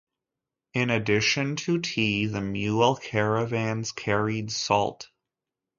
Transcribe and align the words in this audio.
In 0.73 0.89
addition 0.89 1.57
to 1.57 1.79
tea, 1.79 2.25
the 2.25 2.41
mule 2.41 2.95
caravans 2.95 3.91
carried 3.91 4.51
salt. 4.51 5.09